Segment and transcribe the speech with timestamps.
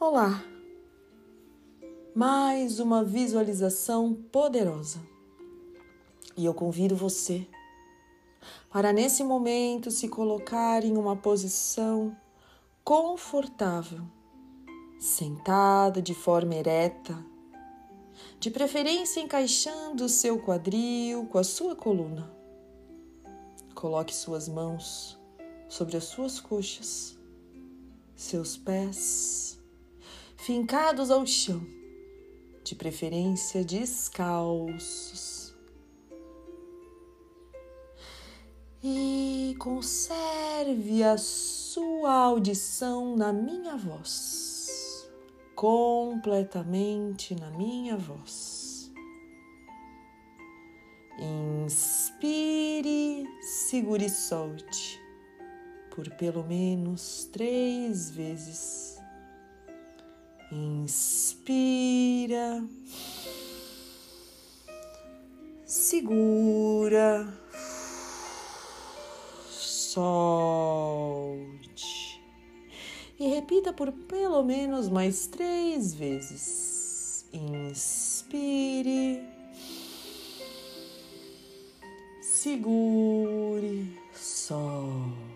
[0.00, 0.42] Olá!
[2.14, 4.98] Mais uma visualização poderosa.
[6.34, 7.46] E eu convido você
[8.70, 12.16] para nesse momento se colocar em uma posição
[12.82, 14.00] confortável,
[14.98, 17.22] sentado de forma ereta,
[18.38, 22.34] de preferência encaixando o seu quadril com a sua coluna.
[23.74, 25.20] Coloque suas mãos
[25.68, 27.18] sobre as suas coxas,
[28.16, 29.59] seus pés
[30.40, 31.60] fincados ao chão,
[32.64, 35.54] de preferência descalços.
[38.82, 45.06] E conserve a sua audição na minha voz,
[45.54, 48.90] completamente na minha voz.
[51.66, 54.98] Inspire, segure e solte
[55.90, 58.79] por pelo menos três vezes.
[60.52, 61.54] Inspira,
[65.64, 67.32] segura,
[69.48, 70.20] solte.
[73.16, 77.24] E repita por pelo menos mais três vezes.
[77.32, 79.22] Inspire,
[82.20, 85.29] segure, solte.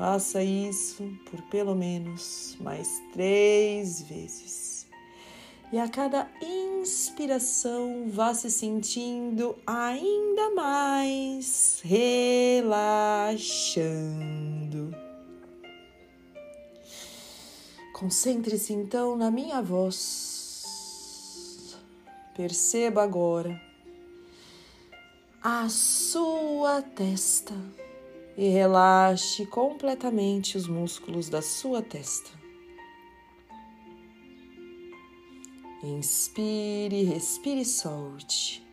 [0.00, 4.86] Faça isso por pelo menos mais três vezes.
[5.70, 13.20] E a cada inspiração, vá se sentindo ainda mais relaxando.
[17.92, 21.76] Concentre-se então na minha voz.
[22.34, 23.60] Perceba agora
[25.42, 27.52] a sua testa
[28.40, 32.30] e relaxe completamente os músculos da sua testa.
[35.82, 38.66] Inspire, respire e solte.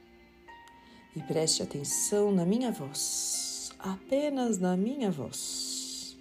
[1.14, 6.18] E preste atenção na minha voz, apenas na minha voz.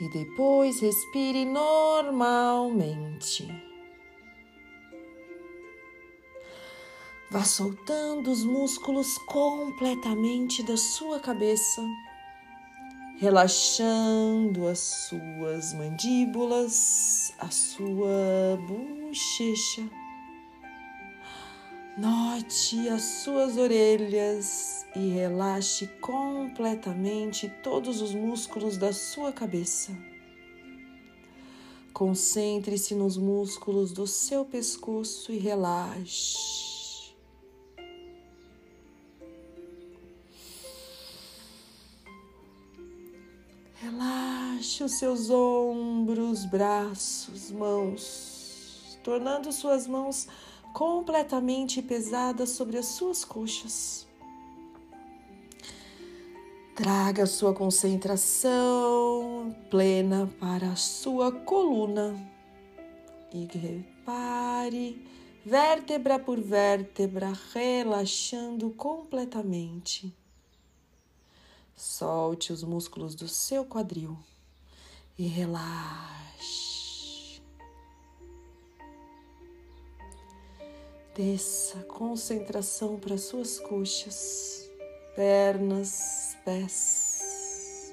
[0.00, 3.71] E depois respire normalmente.
[7.32, 11.80] Vá soltando os músculos completamente da sua cabeça,
[13.18, 19.88] relaxando as suas mandíbulas, a sua bochecha.
[21.96, 29.96] Note as suas orelhas e relaxe completamente todos os músculos da sua cabeça.
[31.94, 36.71] Concentre-se nos músculos do seu pescoço e relaxe.
[43.82, 50.28] Relaxe os seus ombros, braços, mãos, tornando suas mãos
[50.72, 54.06] completamente pesadas sobre as suas coxas.
[56.76, 62.14] Traga sua concentração plena para a sua coluna
[63.34, 65.04] e repare
[65.44, 70.21] vértebra por vértebra, relaxando completamente.
[71.84, 74.16] Solte os músculos do seu quadril
[75.18, 75.82] e relaxe.
[81.12, 84.70] Desça concentração para suas coxas,
[85.16, 87.92] pernas, pés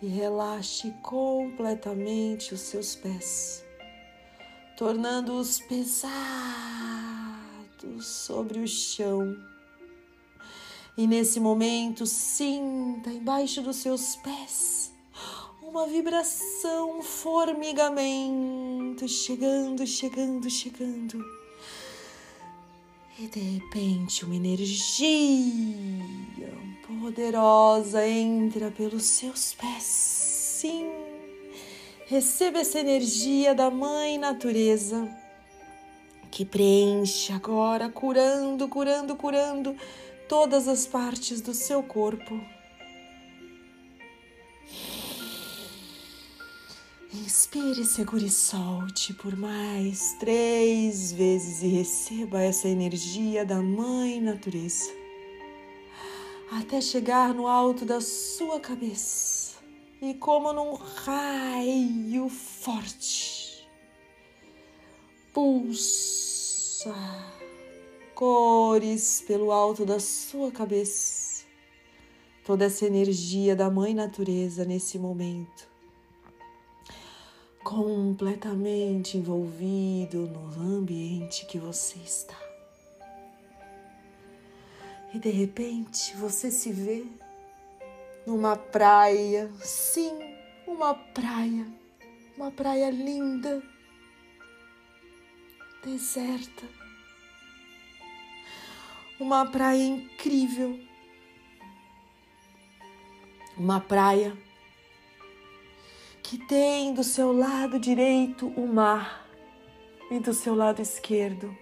[0.00, 3.64] e relaxe completamente os seus pés,
[4.78, 6.06] tornando-os pesados
[8.06, 9.50] sobre o chão
[10.96, 14.82] e nesse momento, sinta embaixo dos seus pés
[15.72, 21.24] uma vibração, formigamento chegando, chegando, chegando.
[23.18, 25.08] E de repente, uma energia
[26.86, 29.82] poderosa entra pelos seus pés.
[29.82, 30.90] Sim,
[32.04, 35.08] receba essa energia da Mãe Natureza
[36.30, 39.74] que preenche agora, curando, curando, curando
[40.28, 42.40] todas as partes do seu corpo.
[47.14, 55.02] Inspire, segure e solte por mais três vezes e receba essa energia da Mãe Natureza
[56.58, 59.56] até chegar no alto da sua cabeça
[60.00, 63.66] e, como num raio forte,
[65.32, 66.94] pulsa
[68.22, 71.44] cores pelo alto da sua cabeça,
[72.46, 75.68] toda essa energia da Mãe Natureza nesse momento,
[77.64, 82.38] completamente envolvido no ambiente que você está.
[85.12, 87.04] E de repente você se vê
[88.24, 90.16] numa praia, sim,
[90.64, 91.66] uma praia,
[92.36, 93.60] uma praia linda,
[95.84, 96.81] deserta,
[99.22, 100.78] uma praia incrível,
[103.56, 104.36] uma praia
[106.22, 109.26] que tem do seu lado direito o mar
[110.10, 111.56] e do seu lado esquerdo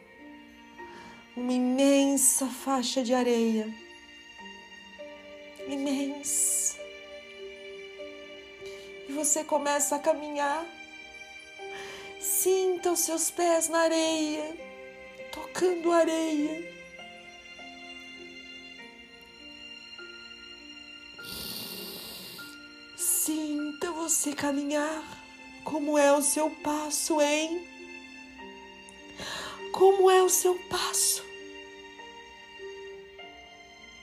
[1.36, 3.72] uma imensa faixa de areia
[5.66, 6.78] imensa.
[9.08, 10.66] E você começa a caminhar.
[12.20, 14.56] Sinta os seus pés na areia,
[15.32, 16.80] tocando areia.
[23.31, 25.05] Sinta você caminhar.
[25.62, 27.65] Como é o seu passo, hein?
[29.71, 31.23] Como é o seu passo?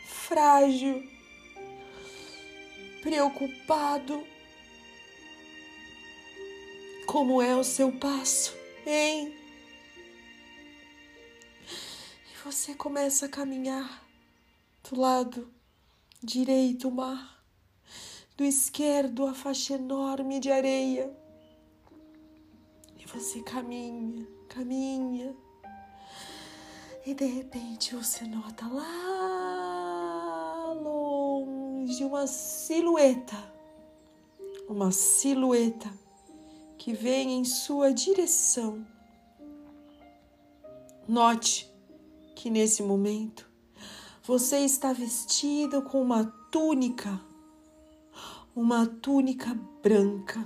[0.05, 1.03] Frágil
[3.01, 4.25] preocupado.
[7.05, 9.35] Como é o seu passo, hein?
[12.31, 14.07] E você começa a caminhar
[14.89, 15.51] do lado
[16.23, 17.36] direito mar,
[18.37, 21.11] do esquerdo a faixa enorme de areia.
[22.97, 25.35] E você caminha, caminha.
[27.05, 29.17] E de repente você nota lá
[31.87, 33.37] de uma silhueta,
[34.67, 35.91] uma silhueta
[36.77, 38.85] que vem em sua direção.
[41.07, 41.71] Note
[42.35, 43.49] que nesse momento
[44.21, 47.19] você está vestido com uma túnica,
[48.57, 50.43] uma túnica branca,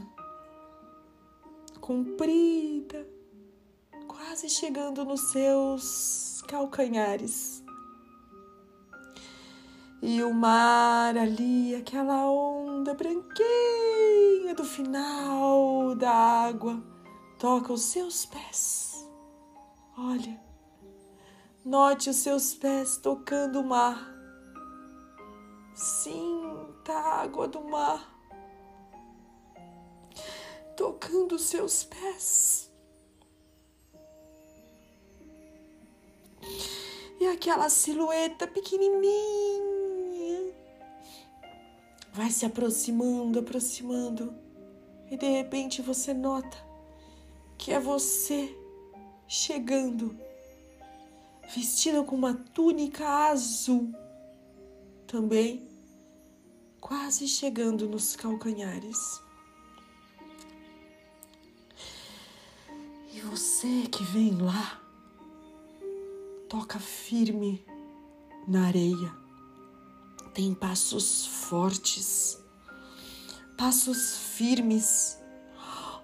[1.79, 3.07] comprida,
[4.05, 7.63] quase chegando nos seus calcanhares
[10.01, 16.83] e o mar ali, aquela onda branquinha do final da água,
[17.39, 19.09] toca os seus pés.
[19.97, 20.37] Olha,
[21.63, 24.05] note os seus pés tocando o mar.
[25.73, 26.40] Sinta
[26.89, 28.11] a água do mar
[30.75, 32.71] tocando seus pés.
[37.19, 39.01] E aquela silhueta pequenininha
[42.11, 44.33] vai se aproximando, aproximando,
[45.09, 46.57] e de repente você nota
[47.59, 48.57] que é você
[49.27, 50.17] chegando,
[51.53, 53.93] vestido com uma túnica azul,
[55.05, 55.70] também
[56.81, 59.21] quase chegando nos calcanhares.
[63.13, 64.81] E você que vem lá,
[66.49, 67.63] toca firme
[68.47, 69.21] na areia
[70.33, 72.41] tem passos fortes,
[73.57, 75.17] passos firmes,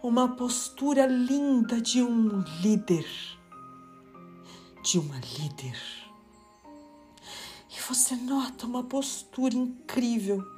[0.04, 3.06] uma postura linda de um líder,
[4.84, 5.82] de uma líder.
[7.70, 10.57] E você nota uma postura incrível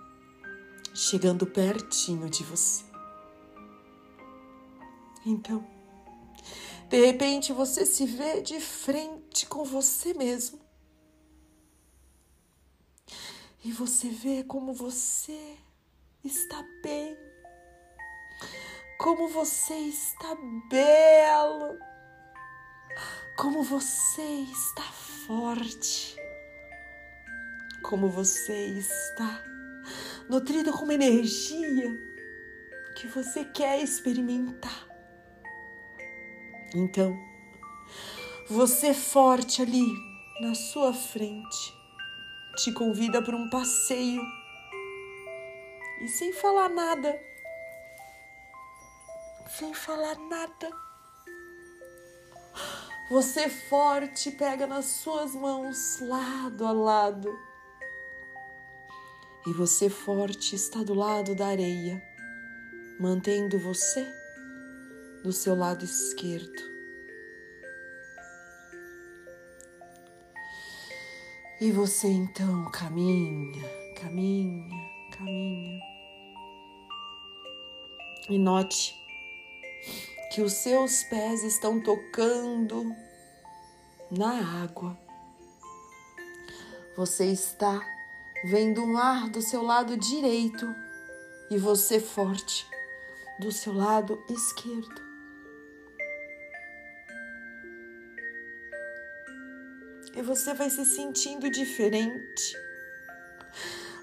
[0.93, 2.83] chegando pertinho de você.
[5.25, 5.65] Então,
[6.89, 10.59] de repente você se vê de frente com você mesmo.
[13.63, 15.57] E você vê como você
[16.23, 17.15] está bem,
[18.97, 20.35] como você está
[20.69, 21.77] belo,
[23.37, 26.15] como você está forte,
[27.83, 29.43] como você está
[30.29, 31.99] nutrido com uma energia
[32.95, 34.87] que você quer experimentar.
[36.75, 37.17] Então,
[38.47, 39.87] você forte ali
[40.39, 41.73] na sua frente
[42.57, 44.21] te convida para um passeio
[46.01, 47.19] e sem falar nada,
[49.57, 50.69] sem falar nada,
[53.09, 57.48] você forte pega nas suas mãos lado a lado
[59.47, 62.01] e você forte está do lado da areia,
[62.99, 64.05] mantendo você
[65.23, 66.69] do seu lado esquerdo.
[71.61, 73.63] E você então caminha,
[74.01, 74.75] caminha,
[75.11, 75.81] caminha.
[78.29, 78.95] E note
[80.31, 82.95] que os seus pés estão tocando
[84.11, 84.97] na água.
[86.95, 87.81] Você está
[88.43, 90.73] vendo um ar do seu lado direito
[91.49, 92.65] e você forte
[93.39, 95.09] do seu lado esquerdo.
[100.15, 102.57] E você vai se sentindo diferente.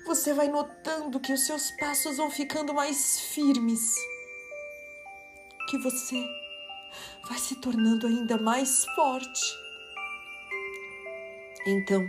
[0.06, 3.94] Você vai notando que os seus passos vão ficando mais firmes.
[5.68, 6.24] Que você
[7.28, 9.58] vai se tornando ainda mais forte.
[11.66, 12.08] Então,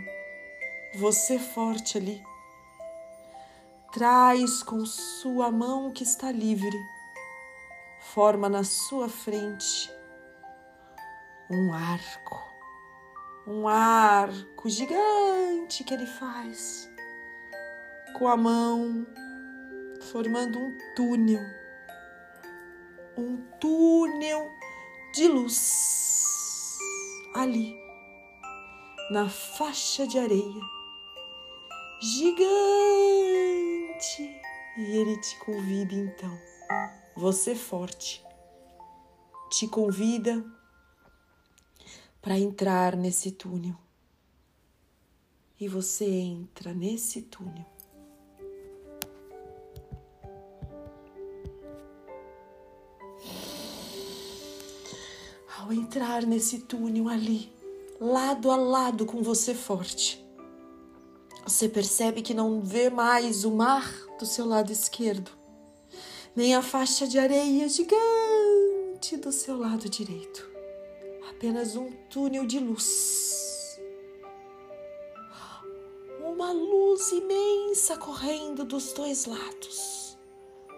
[0.94, 2.22] você forte ali,
[3.92, 6.78] traz com sua mão que está livre,
[8.00, 9.90] forma na sua frente
[11.50, 12.42] um arco,
[13.46, 16.88] um arco gigante que ele faz
[18.18, 19.06] com a mão,
[20.10, 21.42] formando um túnel,
[23.16, 24.50] um túnel
[25.14, 26.78] de luz.
[27.34, 27.78] Ali
[29.10, 30.77] na faixa de areia
[32.00, 33.88] gigante.
[34.76, 36.38] E ele te convida então,
[37.16, 38.24] você forte,
[39.50, 40.44] te convida
[42.22, 43.74] para entrar nesse túnel.
[45.60, 47.66] E você entra nesse túnel.
[55.58, 57.52] Ao entrar nesse túnel ali,
[58.00, 60.27] lado a lado com você forte.
[61.48, 65.30] Você percebe que não vê mais o mar do seu lado esquerdo,
[66.36, 70.46] nem a faixa de areia gigante do seu lado direito.
[71.30, 73.80] Apenas um túnel de luz.
[76.22, 80.18] Uma luz imensa correndo dos dois lados,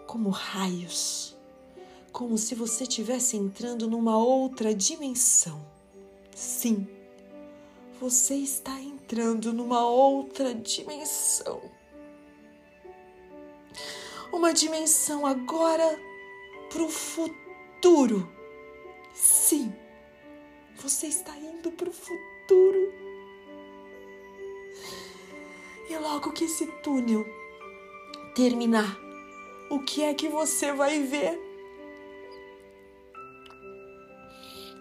[0.06, 1.36] como raios,
[2.12, 5.60] como se você estivesse entrando numa outra dimensão.
[6.32, 6.99] Sim
[8.00, 11.60] você está entrando numa outra dimensão.
[14.32, 16.00] Uma dimensão agora
[16.70, 18.26] para o futuro.
[19.12, 19.70] Sim,
[20.76, 22.94] você está indo para o futuro.
[25.90, 27.26] E logo que esse túnel
[28.34, 28.96] terminar,
[29.70, 31.38] o que é que você vai ver?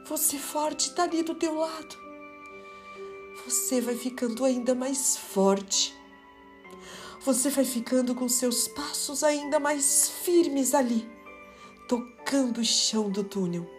[0.05, 2.08] Você forte está ali do teu lado
[3.45, 5.95] você vai ficando ainda mais forte.
[7.21, 11.09] Você vai ficando com seus passos ainda mais firmes ali,
[11.87, 13.69] tocando o chão do túnel.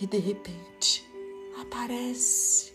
[0.00, 1.04] E de repente
[1.60, 2.72] aparece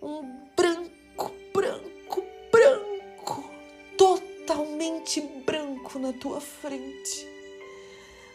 [0.00, 0.22] um
[0.56, 3.50] branco, branco, branco,
[3.96, 7.26] totalmente branco na tua frente.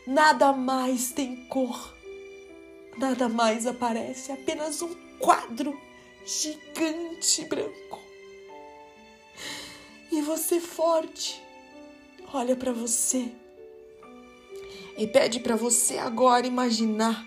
[0.06, 1.97] Nada mais tem cor
[2.98, 5.80] Nada mais aparece, apenas um quadro
[6.26, 8.02] gigante branco.
[10.12, 11.42] E você forte
[12.34, 13.32] olha para você
[14.98, 17.26] e pede para você agora imaginar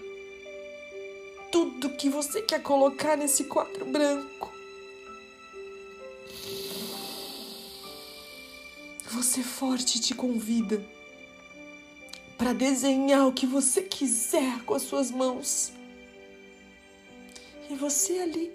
[1.50, 4.52] tudo que você quer colocar nesse quadro branco.
[9.10, 10.84] Você forte te convida
[12.40, 15.74] para desenhar o que você quiser com as suas mãos.
[17.68, 18.50] E você ali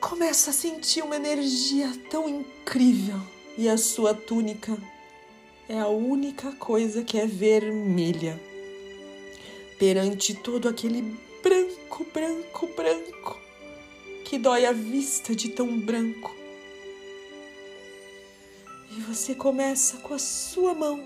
[0.00, 3.20] começa a sentir uma energia tão incrível
[3.58, 4.74] e a sua túnica
[5.68, 8.40] é a única coisa que é vermelha
[9.78, 13.38] perante todo aquele branco, branco, branco
[14.24, 16.39] que dói a vista de tão branco.
[19.00, 21.02] E você começa com a sua mão,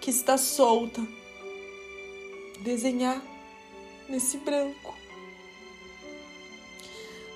[0.00, 1.06] que está solta,
[2.62, 3.22] desenhar
[4.08, 4.96] nesse branco.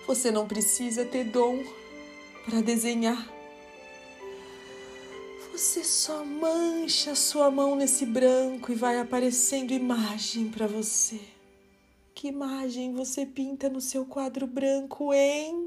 [0.06, 1.62] Você não precisa ter dom
[2.46, 3.30] para desenhar.
[5.52, 11.20] Você só mancha a sua mão nesse branco e vai aparecendo imagem para você.
[12.14, 15.65] Que imagem você pinta no seu quadro branco, hein?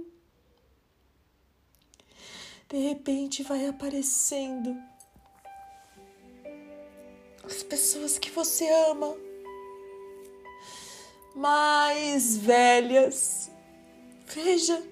[2.69, 4.77] De repente vai aparecendo.
[7.43, 9.15] As pessoas que você ama,
[11.35, 13.49] mais velhas.
[14.27, 14.83] Veja,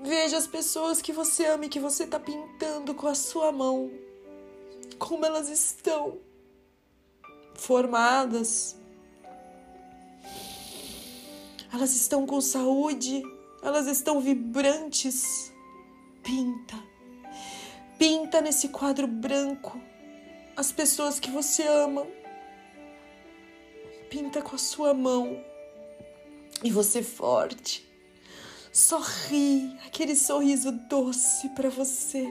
[0.00, 3.90] veja as pessoas que você ama e que você está pintando com a sua mão,
[4.98, 6.18] como elas estão.
[7.54, 8.76] Formadas.
[11.70, 13.22] Elas estão com saúde,
[13.62, 15.52] elas estão vibrantes
[16.28, 16.76] pinta.
[17.98, 19.80] Pinta nesse quadro branco
[20.54, 22.06] as pessoas que você ama.
[24.10, 25.42] Pinta com a sua mão
[26.62, 27.88] E você forte.
[28.70, 32.28] Sorri, aquele sorriso doce para você,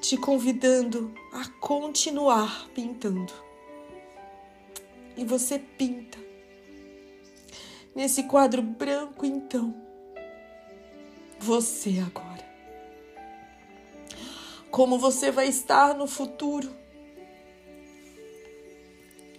[0.00, 3.32] te convidando a continuar pintando.
[5.16, 6.18] E você pinta.
[7.94, 9.74] Nesse quadro branco, então,
[11.38, 12.29] você agora.
[14.70, 16.70] Como você vai estar no futuro?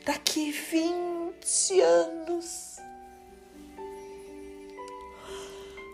[0.06, 2.78] Daqui 20 anos.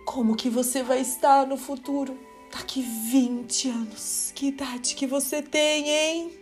[0.06, 2.18] Como que você vai estar no futuro?
[2.52, 4.32] Daqui 20 anos.
[4.34, 6.40] Que idade que você tem, hein?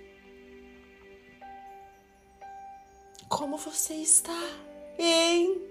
[3.27, 4.41] Como você está,
[4.97, 5.61] hein?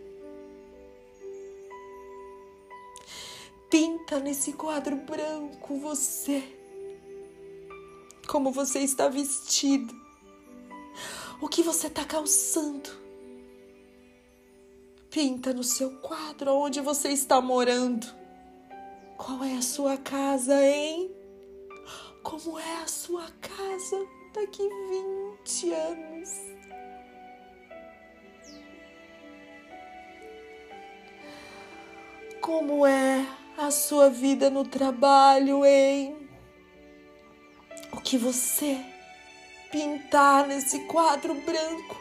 [3.71, 6.54] Pinta nesse quadro branco você.
[8.35, 9.95] Como você está vestido.
[11.41, 12.91] O que você está calçando
[15.09, 18.05] Pinta no seu quadro onde você está morando.
[19.17, 21.13] Qual é a sua casa, hein?
[22.25, 24.69] Como é a sua casa daqui
[25.39, 26.31] 20 anos?
[32.41, 33.25] Como é
[33.57, 36.24] a sua vida no trabalho, hein?
[38.05, 38.79] Que você
[39.73, 41.99] pintar nesse quadro branco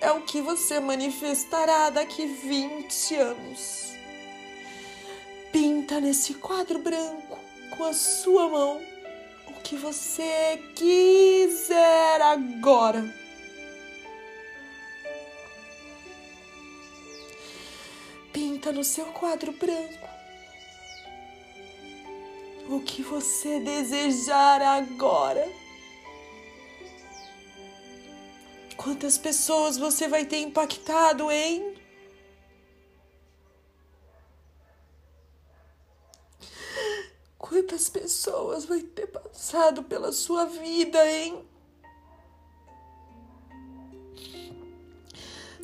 [0.00, 3.92] é o que você manifestará daqui 20 anos.
[5.52, 7.38] Pinta nesse quadro branco
[7.76, 8.82] com a sua mão
[9.46, 13.02] o que você quiser agora.
[18.32, 20.17] Pinta no seu quadro branco
[22.68, 25.50] o que você desejar agora.
[28.76, 31.74] Quantas pessoas você vai ter impactado, hein?
[37.38, 41.42] Quantas pessoas vai ter passado pela sua vida, hein?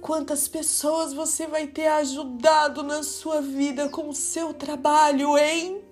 [0.01, 5.84] Quantas pessoas você vai ter ajudado na sua vida com o seu trabalho, hein?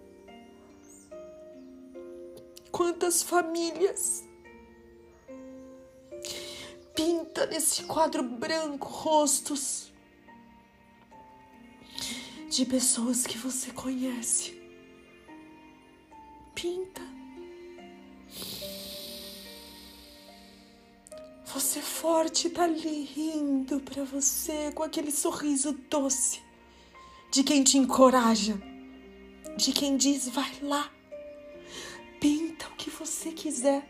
[2.72, 4.24] Quantas famílias
[6.94, 9.92] pinta nesse quadro branco rostos
[12.48, 14.60] de pessoas que você conhece.
[16.54, 17.02] Pinta.
[21.46, 26.40] Você forte tá ali rindo para você com aquele sorriso doce
[27.30, 28.60] de quem te encoraja,
[29.56, 30.90] de quem diz vai lá.
[32.22, 33.82] Pinta o que você quiser.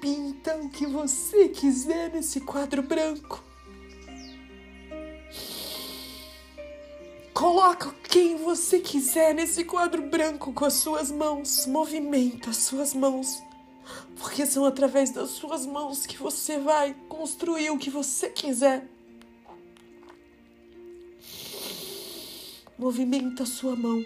[0.00, 3.44] Pinta o que você quiser nesse quadro branco.
[7.34, 11.66] Coloca quem você quiser nesse quadro branco com as suas mãos.
[11.66, 13.46] Movimenta as suas mãos.
[14.18, 18.86] Porque são através das suas mãos que você vai construir o que você quiser.
[22.78, 24.04] Movimenta a sua mão.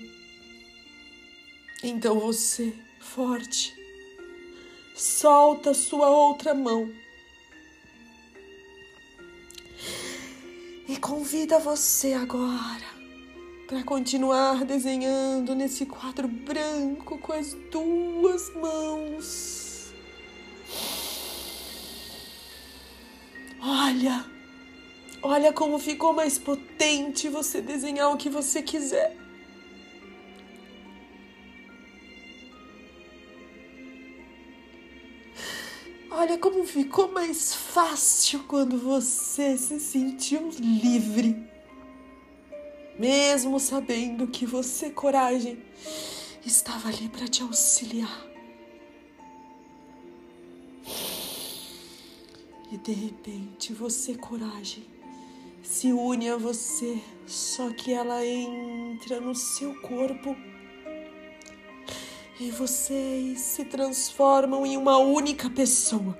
[1.83, 3.75] Então você, forte,
[4.95, 6.91] solta sua outra mão.
[10.89, 12.93] E convida você agora
[13.67, 19.62] para continuar desenhando nesse quadro branco com as duas mãos.
[23.65, 24.27] Olha,
[25.23, 29.17] olha como ficou mais potente você desenhar o que você quiser.
[36.11, 41.49] Olha como ficou mais fácil quando você se sentiu livre.
[42.99, 45.63] Mesmo sabendo que você, coragem,
[46.45, 48.32] estava ali para te auxiliar.
[52.83, 54.85] De repente você, coragem,
[55.63, 60.37] se une a você, só que ela entra no seu corpo
[62.41, 66.19] e vocês se transformam em uma única pessoa.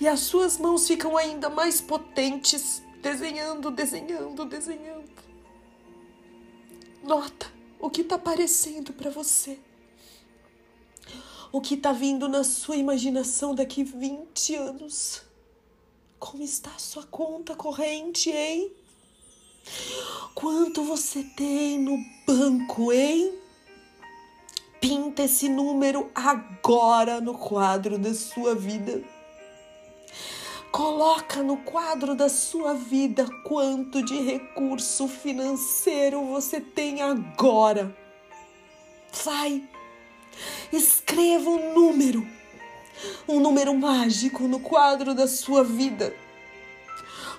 [0.00, 5.10] E as suas mãos ficam ainda mais potentes, desenhando, desenhando, desenhando.
[7.02, 9.58] Nota o que está aparecendo para você.
[11.50, 15.22] O que está vindo na sua imaginação daqui 20 anos.
[16.18, 18.70] Como está a sua conta corrente, hein?
[20.34, 23.32] Quanto você tem no banco, hein?
[24.80, 29.02] Pinta esse número agora no quadro da sua vida.
[30.70, 37.96] Coloca no quadro da sua vida quanto de recurso financeiro você tem agora.
[39.24, 39.68] Vai,
[40.72, 42.26] escreva um número,
[43.26, 46.14] um número mágico no quadro da sua vida.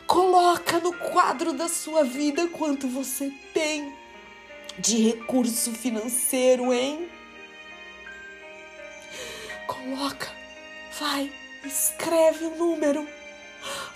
[0.08, 3.94] Coloca no quadro da sua vida quanto você tem
[4.80, 7.08] de recurso financeiro, hein?
[9.68, 10.28] Coloca,
[11.00, 11.32] vai,
[11.64, 13.08] escreve o um número.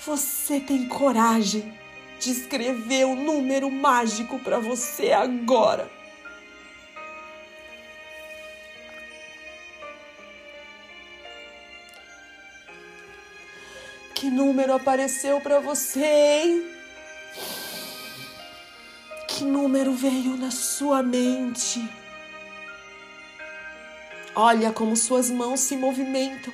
[0.05, 1.73] Você tem coragem
[2.19, 5.89] de escrever o um número mágico para você agora.
[14.23, 16.63] Que número apareceu para você, hein?
[19.27, 21.85] Que número veio na sua mente?
[24.33, 26.53] Olha como suas mãos se movimentam.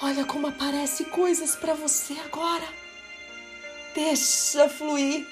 [0.00, 2.68] Olha como aparecem coisas para você agora.
[3.92, 5.26] Deixa fluir.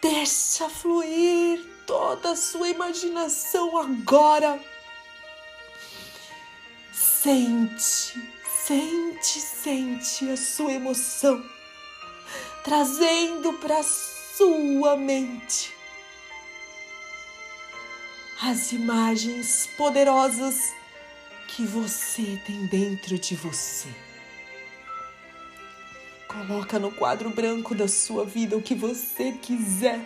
[0.00, 4.58] Deixa fluir toda a sua imaginação agora.
[6.90, 8.37] Sente,
[8.68, 11.42] sente, sente a sua emoção,
[12.62, 15.74] trazendo para sua mente
[18.42, 20.74] as imagens poderosas
[21.48, 23.88] que você tem dentro de você.
[26.28, 29.98] Coloca no quadro branco da sua vida o que você quiser.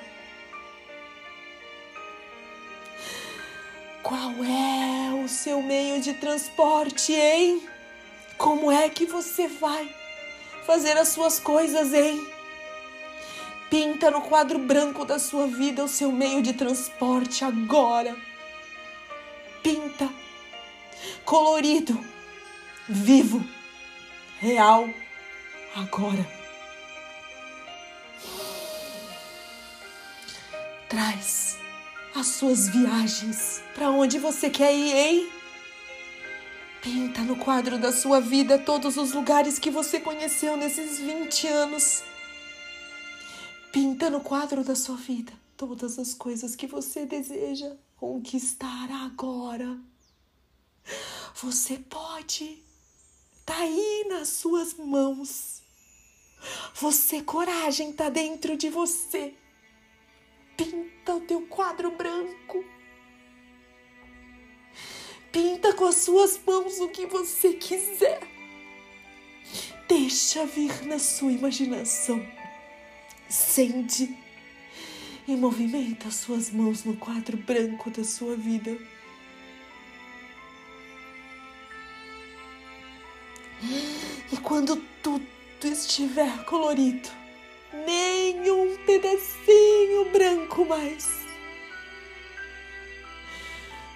[4.04, 7.72] Qual é o seu meio de transporte, hein?
[8.42, 9.88] Como é que você vai
[10.66, 12.26] fazer as suas coisas, hein?
[13.70, 18.16] Pinta no quadro branco da sua vida o seu meio de transporte agora.
[19.62, 20.10] Pinta.
[21.24, 21.96] Colorido.
[22.88, 23.46] Vivo.
[24.40, 24.90] Real.
[25.76, 26.26] Agora.
[30.88, 31.58] Traz
[32.12, 35.41] as suas viagens para onde você quer ir, hein?
[36.82, 42.02] Pinta no quadro da sua vida todos os lugares que você conheceu nesses 20 anos.
[43.72, 49.78] Pinta no quadro da sua vida todas as coisas que você deseja conquistar agora.
[51.36, 52.60] Você pode.
[53.46, 55.62] Tá aí nas suas mãos.
[56.74, 59.34] Você, coragem, tá dentro de você.
[60.56, 62.81] Pinta o teu quadro branco.
[65.32, 68.20] Pinta com as suas mãos o que você quiser.
[69.88, 72.24] Deixa vir na sua imaginação
[73.32, 74.14] Sente
[75.26, 78.76] e movimenta suas mãos no quadro branco da sua vida.
[84.30, 85.26] E quando tudo
[85.64, 87.08] estiver colorido,
[87.86, 91.21] nenhum pedacinho branco mais.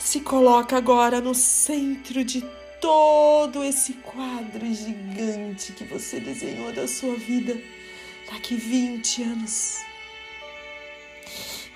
[0.06, 2.40] Se coloca agora no centro de
[2.80, 7.60] todo esse quadro gigante que você desenhou da sua vida
[8.30, 9.80] daqui 20 anos.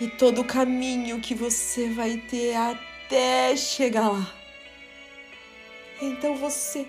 [0.00, 4.32] E todo o caminho que você vai ter até chegar lá.
[6.00, 6.86] Então você,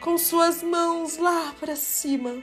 [0.00, 2.40] com suas mãos lá para cima,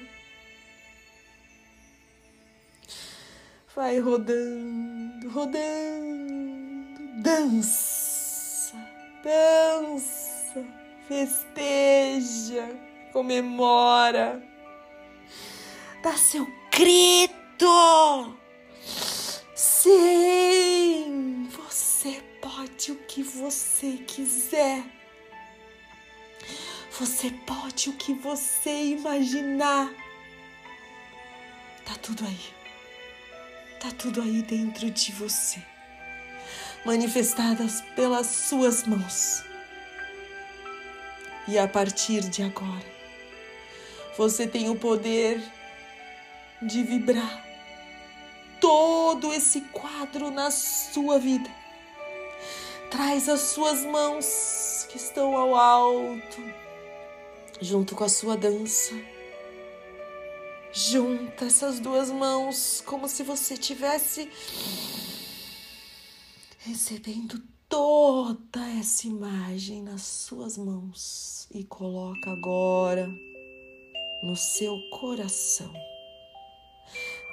[3.73, 6.52] vai rodando, rodando,
[7.23, 8.75] dança,
[9.23, 10.65] dança,
[11.07, 12.67] festeja,
[13.11, 14.53] comemora
[16.03, 18.37] dá seu grito.
[19.55, 24.83] Sim, você pode o que você quiser.
[26.99, 29.91] Você pode o que você imaginar.
[31.85, 32.53] Tá tudo aí.
[33.79, 35.72] Tá tudo aí dentro de você.
[36.85, 39.43] Manifestadas pelas suas mãos.
[41.47, 42.85] E a partir de agora,
[44.17, 45.41] você tem o poder
[46.61, 47.45] de vibrar
[48.59, 51.49] todo esse quadro na sua vida.
[52.89, 56.43] Traz as suas mãos que estão ao alto,
[57.59, 58.93] junto com a sua dança.
[60.71, 64.29] Junta essas duas mãos como se você tivesse
[66.65, 73.13] recebendo toda essa imagem nas suas mãos e coloca agora
[74.23, 75.73] no seu coração.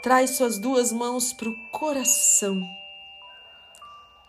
[0.02, 2.60] Traz suas duas mãos para o coração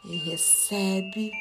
[0.05, 1.31] e recebe.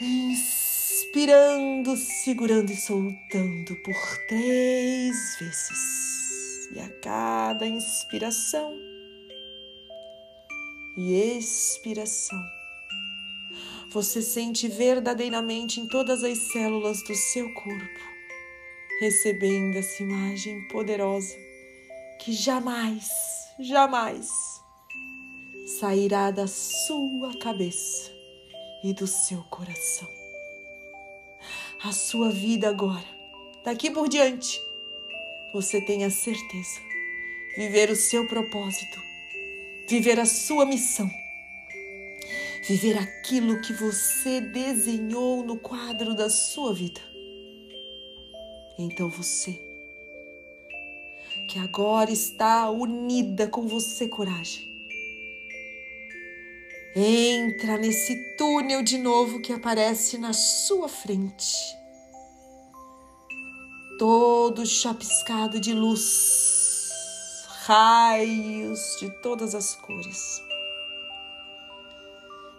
[0.00, 6.68] Inspirando, segurando e soltando por três vezes.
[6.74, 8.97] E a cada inspiração
[11.00, 12.44] e expiração,
[13.88, 18.00] você sente verdadeiramente em todas as células do seu corpo,
[18.98, 21.36] recebendo essa imagem poderosa
[22.18, 23.08] que jamais,
[23.60, 24.28] jamais
[25.78, 28.10] sairá da sua cabeça
[28.82, 30.08] e do seu coração.
[31.84, 33.06] A sua vida agora,
[33.64, 34.60] daqui por diante,
[35.54, 36.80] você tem a certeza,
[37.56, 39.07] viver o seu propósito,
[39.88, 41.10] viver a sua missão,
[42.68, 47.00] viver aquilo que você desenhou no quadro da sua vida.
[48.78, 49.60] Então você,
[51.48, 54.68] que agora está unida com você, coragem,
[57.00, 61.54] Entra nesse túnel de novo que aparece na sua frente.
[64.00, 66.37] Todo chapiscado de luz,
[67.68, 70.42] raios de todas as cores.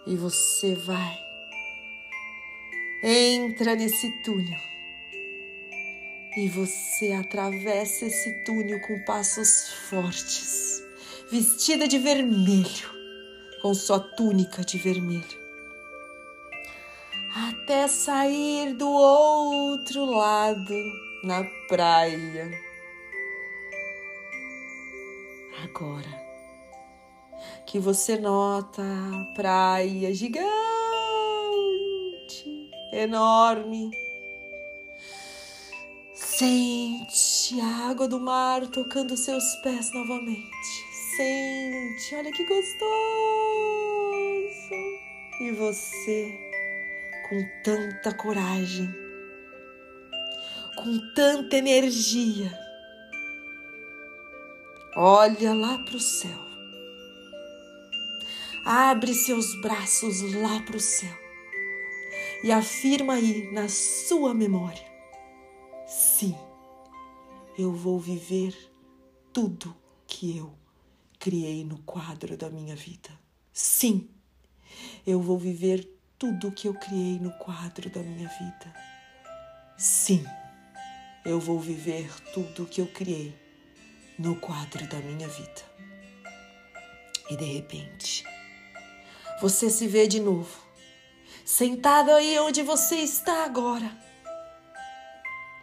[0.06, 1.18] E você vai,
[3.02, 4.60] entra nesse túnel
[6.36, 10.80] e você atravessa esse túnel com passos fortes,
[11.28, 12.88] vestida de vermelho
[13.62, 15.40] com sua túnica de vermelho,
[17.34, 20.74] até sair do outro lado
[21.24, 22.69] na praia.
[25.64, 26.30] Agora
[27.66, 30.50] que você nota a praia gigante,
[32.92, 33.90] enorme,
[36.14, 42.80] sente a água do mar tocando seus pés novamente sente, olha que gostoso.
[45.40, 46.38] E você,
[47.28, 48.90] com tanta coragem,
[50.76, 52.50] com tanta energia,
[54.96, 56.38] olha lá para o céu.
[58.64, 61.16] Abre seus braços lá para o céu
[62.42, 64.84] e afirma aí na sua memória:
[65.86, 66.34] sim,
[67.56, 68.54] eu vou viver
[69.32, 69.74] tudo
[70.06, 70.52] que eu
[71.18, 73.10] criei no quadro da minha vida.
[73.52, 74.08] Sim,
[75.06, 78.74] eu vou viver tudo que eu criei no quadro da minha vida.
[79.78, 80.24] Sim,
[81.24, 83.49] eu vou viver tudo que eu criei
[84.20, 85.62] no quadro da minha vida.
[87.30, 88.22] E de repente,
[89.40, 90.60] você se vê de novo,
[91.44, 93.90] sentado aí onde você está agora.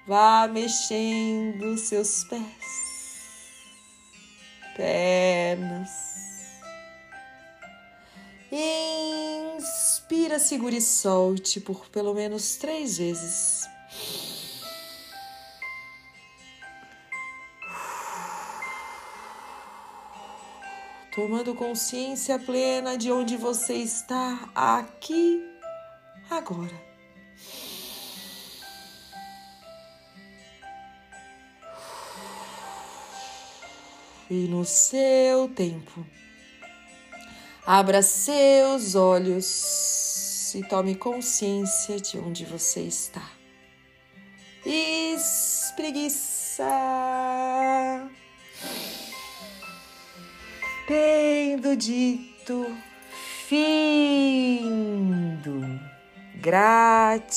[0.08, 2.88] Vá mexendo seus pés
[4.76, 5.90] pernas.
[8.52, 13.68] Inspira, segure e solte por pelo menos três vezes.
[21.18, 25.44] Tomando consciência plena de onde você está aqui,
[26.30, 26.86] agora.
[34.30, 36.06] e no seu tempo.
[37.66, 43.28] Abra seus olhos e tome consciência de onde você está.
[44.64, 46.64] Espreguiça.
[50.88, 52.66] Tendo dito
[53.50, 53.92] findo,
[56.42, 57.28] gratidão.